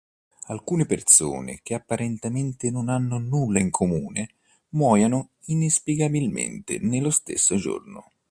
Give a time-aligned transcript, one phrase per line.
[0.47, 4.31] Alcune persone che apparentemente non hanno nulla in comune
[4.69, 8.11] muoiono inspiegabilmente nello stesso giorno.